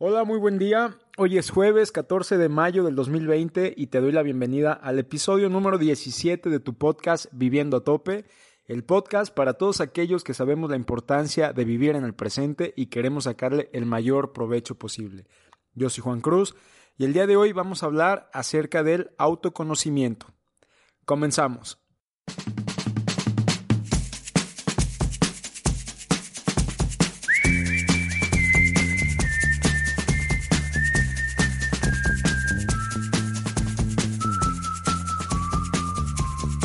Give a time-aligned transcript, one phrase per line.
[0.00, 0.96] Hola, muy buen día.
[1.16, 5.48] Hoy es jueves 14 de mayo del 2020 y te doy la bienvenida al episodio
[5.48, 8.24] número 17 de tu podcast Viviendo a Tope,
[8.66, 12.86] el podcast para todos aquellos que sabemos la importancia de vivir en el presente y
[12.86, 15.26] queremos sacarle el mayor provecho posible.
[15.74, 16.54] Yo soy Juan Cruz
[16.96, 20.28] y el día de hoy vamos a hablar acerca del autoconocimiento.
[21.06, 21.80] Comenzamos.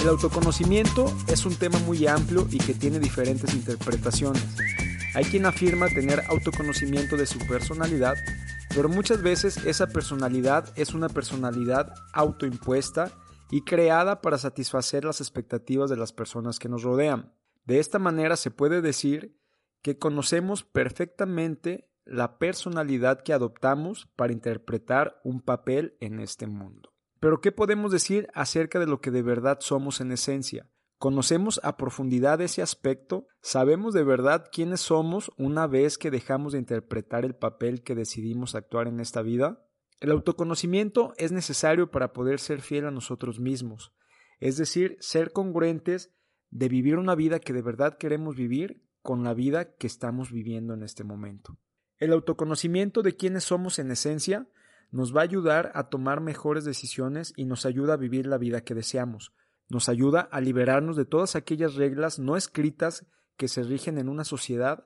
[0.04, 4.44] El autoconocimiento es un tema muy amplio y que tiene diferentes interpretaciones.
[5.16, 8.16] Hay quien afirma tener autoconocimiento de su personalidad,
[8.76, 13.14] pero muchas veces esa personalidad es una personalidad autoimpuesta
[13.50, 17.34] y creada para satisfacer las expectativas de las personas que nos rodean.
[17.64, 19.40] De esta manera se puede decir
[19.82, 26.93] que conocemos perfectamente la personalidad que adoptamos para interpretar un papel en este mundo.
[27.24, 30.70] Pero ¿qué podemos decir acerca de lo que de verdad somos en esencia?
[30.98, 33.28] ¿Conocemos a profundidad ese aspecto?
[33.42, 38.56] ¿Sabemos de verdad quiénes somos una vez que dejamos de interpretar el papel que decidimos
[38.56, 39.66] actuar en esta vida?
[40.02, 43.94] El autoconocimiento es necesario para poder ser fiel a nosotros mismos,
[44.42, 46.14] es decir, ser congruentes
[46.50, 50.74] de vivir una vida que de verdad queremos vivir con la vida que estamos viviendo
[50.74, 51.58] en este momento.
[52.00, 54.50] El autoconocimiento de quiénes somos en esencia
[54.94, 58.62] nos va a ayudar a tomar mejores decisiones y nos ayuda a vivir la vida
[58.62, 59.34] que deseamos.
[59.68, 64.24] Nos ayuda a liberarnos de todas aquellas reglas no escritas que se rigen en una
[64.24, 64.86] sociedad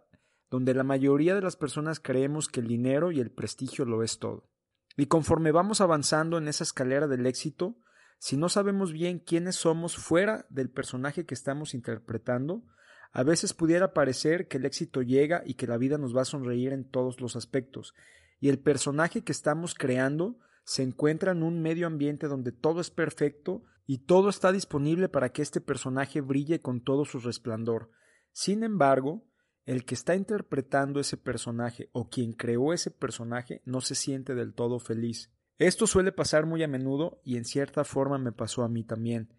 [0.50, 4.18] donde la mayoría de las personas creemos que el dinero y el prestigio lo es
[4.18, 4.50] todo.
[4.96, 7.76] Y conforme vamos avanzando en esa escalera del éxito,
[8.18, 12.64] si no sabemos bien quiénes somos fuera del personaje que estamos interpretando,
[13.12, 16.26] a veces pudiera parecer que el éxito llega y que la vida nos va a
[16.26, 17.94] sonreír en todos los aspectos,
[18.40, 22.90] y el personaje que estamos creando se encuentra en un medio ambiente donde todo es
[22.90, 27.90] perfecto y todo está disponible para que este personaje brille con todo su resplandor.
[28.34, 29.26] Sin embargo,
[29.66, 34.54] el que está interpretando ese personaje o quien creó ese personaje no se siente del
[34.54, 35.32] todo feliz.
[35.58, 39.34] Esto suele pasar muy a menudo y en cierta forma me pasó a mí también.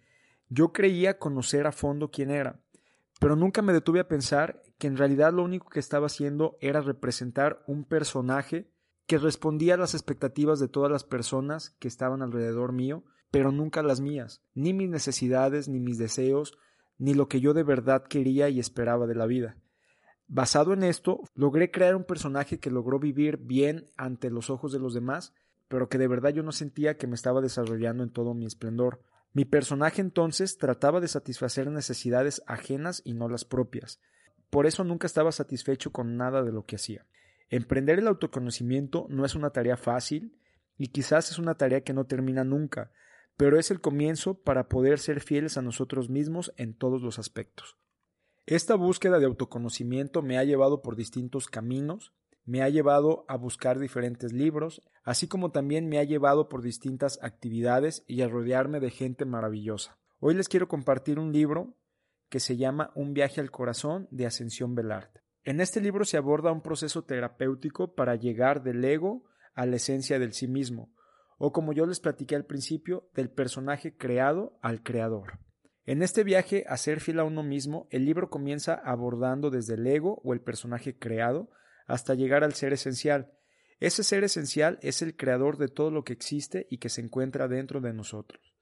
[0.49, 2.61] Yo creía conocer a fondo quién era,
[3.21, 6.81] pero nunca me detuve a pensar que en realidad lo único que estaba haciendo era
[6.81, 8.71] representar un personaje
[9.09, 13.83] que respondía a las expectativas de todas las personas que estaban alrededor mío, pero nunca
[13.83, 16.59] las mías, ni mis necesidades, ni mis deseos,
[16.99, 19.57] ni lo que yo de verdad quería y esperaba de la vida.
[20.27, 24.79] Basado en esto, logré crear un personaje que logró vivir bien ante los ojos de
[24.79, 25.33] los demás,
[25.69, 29.01] pero que de verdad yo no sentía que me estaba desarrollando en todo mi esplendor.
[29.33, 34.01] Mi personaje entonces trataba de satisfacer necesidades ajenas y no las propias.
[34.51, 37.07] Por eso nunca estaba satisfecho con nada de lo que hacía.
[37.51, 40.39] Emprender el autoconocimiento no es una tarea fácil
[40.77, 42.93] y quizás es una tarea que no termina nunca,
[43.37, 47.79] pero es el comienzo para poder ser fieles a nosotros mismos en todos los aspectos.
[48.47, 52.13] Esta búsqueda de autoconocimiento me ha llevado por distintos caminos,
[52.45, 57.19] me ha llevado a buscar diferentes libros, así como también me ha llevado por distintas
[57.23, 59.99] actividades y a rodearme de gente maravillosa.
[60.19, 61.77] Hoy les quiero compartir un libro
[62.29, 65.28] que se llama Un viaje al corazón de Ascensión Belarte.
[65.49, 70.19] En este libro se aborda un proceso terapéutico para llegar del ego a la esencia
[70.19, 70.93] del sí mismo,
[71.39, 75.39] o como yo les platiqué al principio, del personaje creado al creador.
[75.87, 79.87] En este viaje a ser fiel a uno mismo, el libro comienza abordando desde el
[79.87, 81.49] ego o el personaje creado
[81.87, 83.33] hasta llegar al ser esencial.
[83.81, 87.49] Ese ser esencial es el creador de todo lo que existe y que se encuentra
[87.49, 88.57] dentro de nosotros.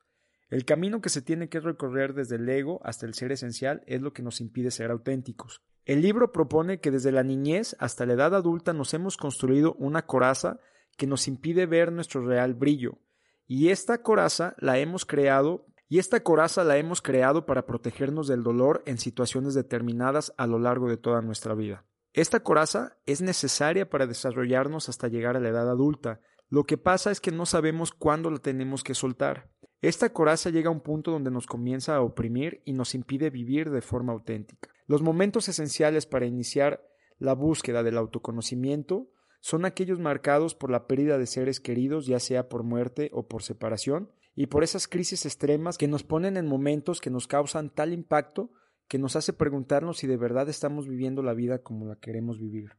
[0.49, 4.01] El camino que se tiene que recorrer desde el ego hasta el ser esencial es
[4.01, 5.63] lo que nos impide ser auténticos.
[5.85, 10.07] El libro propone que desde la niñez hasta la edad adulta nos hemos construido una
[10.07, 10.61] coraza
[10.97, 12.99] que nos impide ver nuestro real brillo,
[13.47, 18.43] y esta coraza la hemos creado y esta coraza la hemos creado para protegernos del
[18.43, 21.85] dolor en situaciones determinadas a lo largo de toda nuestra vida.
[22.13, 26.21] Esta coraza es necesaria para desarrollarnos hasta llegar a la edad adulta.
[26.49, 29.49] Lo que pasa es que no sabemos cuándo la tenemos que soltar.
[29.83, 33.71] Esta coraza llega a un punto donde nos comienza a oprimir y nos impide vivir
[33.71, 34.71] de forma auténtica.
[34.87, 36.83] Los momentos esenciales para iniciar
[37.19, 39.09] la búsqueda del autoconocimiento
[39.41, 43.43] son aquellos marcados por la pérdida de seres queridos, ya sea por muerte o por
[43.43, 47.93] separación, y por esas crisis extremas que nos ponen en momentos que nos causan tal
[47.93, 48.51] impacto
[48.89, 52.73] que nos hace preguntarnos si de verdad estamos viviendo la vida como la queremos vivir.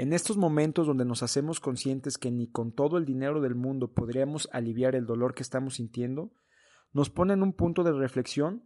[0.00, 3.94] En estos momentos donde nos hacemos conscientes que ni con todo el dinero del mundo
[3.94, 6.30] podríamos aliviar el dolor que estamos sintiendo,
[6.92, 8.62] nos pone en un punto de reflexión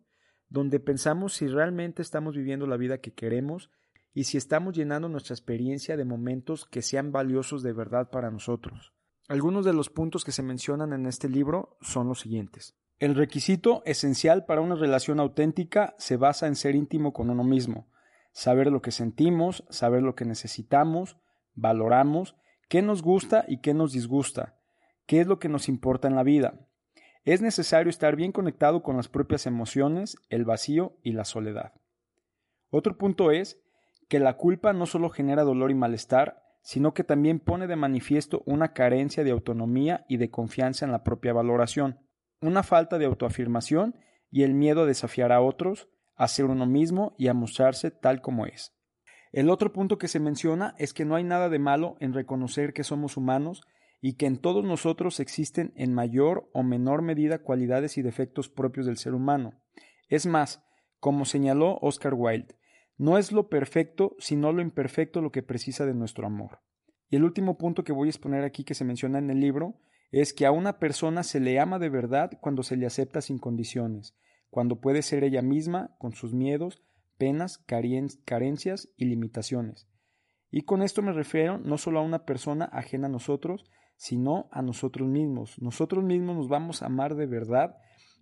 [0.51, 3.71] donde pensamos si realmente estamos viviendo la vida que queremos
[4.13, 8.93] y si estamos llenando nuestra experiencia de momentos que sean valiosos de verdad para nosotros.
[9.27, 12.77] Algunos de los puntos que se mencionan en este libro son los siguientes.
[12.99, 17.89] El requisito esencial para una relación auténtica se basa en ser íntimo con uno mismo,
[18.33, 21.17] saber lo que sentimos, saber lo que necesitamos,
[21.55, 22.37] valoramos,
[22.69, 24.59] qué nos gusta y qué nos disgusta,
[25.07, 26.67] qué es lo que nos importa en la vida.
[27.25, 31.73] Es necesario estar bien conectado con las propias emociones, el vacío y la soledad.
[32.71, 33.63] Otro punto es
[34.09, 38.43] que la culpa no solo genera dolor y malestar, sino que también pone de manifiesto
[38.47, 42.01] una carencia de autonomía y de confianza en la propia valoración,
[42.41, 43.97] una falta de autoafirmación
[44.31, 48.21] y el miedo a desafiar a otros, a ser uno mismo y a mostrarse tal
[48.21, 48.75] como es.
[49.33, 52.75] El otro punto que se menciona es que no hay nada de malo en reconocer
[52.75, 53.63] que somos humanos
[54.03, 58.85] y que en todos nosotros existen en mayor o menor medida cualidades y defectos propios
[58.85, 59.55] del ser humano.
[60.09, 60.63] Es más,
[61.01, 62.57] como señaló Oscar Wilde,
[62.99, 66.61] no es lo perfecto, sino lo imperfecto lo que precisa de nuestro amor.
[67.09, 69.81] Y el último punto que voy a exponer aquí que se menciona en el libro
[70.11, 73.39] es que a una persona se le ama de verdad cuando se le acepta sin
[73.39, 74.15] condiciones,
[74.51, 76.83] cuando puede ser ella misma con sus miedos,
[77.19, 79.89] penas, carencias y limitaciones.
[80.51, 83.65] Y con esto me refiero no solo a una persona ajena a nosotros,
[83.97, 85.61] sino a nosotros mismos.
[85.61, 87.77] Nosotros mismos nos vamos a amar de verdad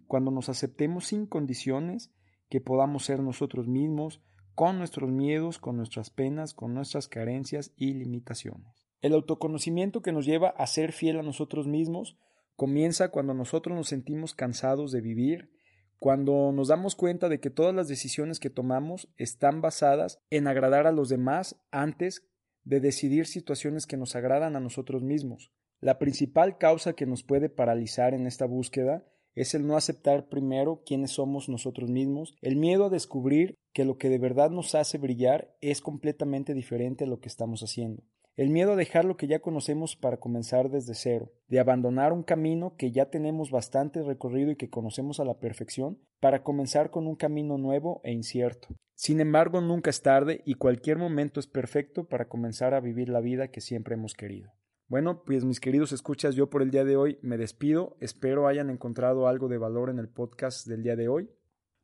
[0.06, 2.12] cuando nos aceptemos sin condiciones,
[2.48, 4.22] que podamos ser nosotros mismos,
[4.54, 8.88] con nuestros miedos, con nuestras penas, con nuestras carencias y limitaciones.
[9.00, 12.18] El autoconocimiento que nos lleva a ser fiel a nosotros mismos
[12.56, 15.50] comienza cuando nosotros nos sentimos cansados de vivir,
[16.00, 20.86] cuando nos damos cuenta de que todas las decisiones que tomamos están basadas en agradar
[20.86, 22.26] a los demás antes
[22.64, 25.52] de decidir situaciones que nos agradan a nosotros mismos.
[25.78, 29.04] La principal causa que nos puede paralizar en esta búsqueda
[29.34, 33.98] es el no aceptar primero quiénes somos nosotros mismos, el miedo a descubrir que lo
[33.98, 38.02] que de verdad nos hace brillar es completamente diferente a lo que estamos haciendo.
[38.40, 42.22] El miedo a dejar lo que ya conocemos para comenzar desde cero, de abandonar un
[42.22, 47.06] camino que ya tenemos bastante recorrido y que conocemos a la perfección, para comenzar con
[47.06, 48.68] un camino nuevo e incierto.
[48.94, 53.20] Sin embargo, nunca es tarde y cualquier momento es perfecto para comenzar a vivir la
[53.20, 54.50] vida que siempre hemos querido.
[54.88, 57.98] Bueno, pues mis queridos escuchas, yo por el día de hoy me despido.
[58.00, 61.28] Espero hayan encontrado algo de valor en el podcast del día de hoy.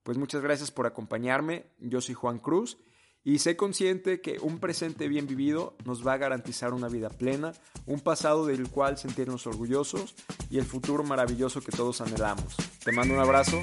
[0.05, 1.67] Pues muchas gracias por acompañarme.
[1.81, 2.79] Yo soy Juan Cruz
[3.27, 7.53] y sé consciente que un presente bien vivido nos va a garantizar una vida plena,
[7.85, 10.15] un pasado del cual sentirnos orgullosos
[10.49, 12.55] y el futuro maravilloso que todos anhelamos.
[12.85, 13.61] Te mando un abrazo.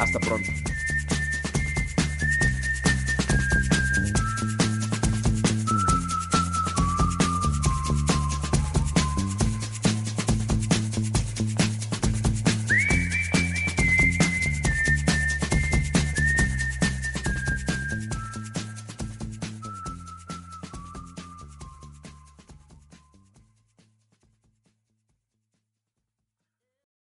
[0.00, 0.50] Hasta pronto.